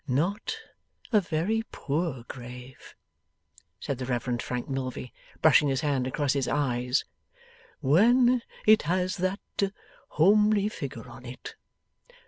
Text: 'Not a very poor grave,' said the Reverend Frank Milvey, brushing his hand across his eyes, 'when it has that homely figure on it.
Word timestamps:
'Not 0.07 0.55
a 1.11 1.21
very 1.21 1.61
poor 1.71 2.23
grave,' 2.27 2.95
said 3.79 3.99
the 3.99 4.05
Reverend 4.07 4.41
Frank 4.41 4.67
Milvey, 4.67 5.13
brushing 5.43 5.67
his 5.67 5.81
hand 5.81 6.07
across 6.07 6.33
his 6.33 6.47
eyes, 6.47 7.05
'when 7.81 8.41
it 8.65 8.81
has 8.89 9.17
that 9.17 9.39
homely 10.09 10.69
figure 10.69 11.07
on 11.07 11.23
it. 11.27 11.53